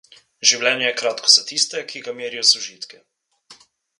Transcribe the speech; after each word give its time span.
Življenje 0.51 0.87
je 0.87 0.93
kratko 1.01 1.33
za 1.33 1.43
tiste, 1.51 1.83
ki 1.93 2.03
ga 2.09 2.15
merijo 2.21 2.47
z 2.53 2.59
užitki. 2.63 3.03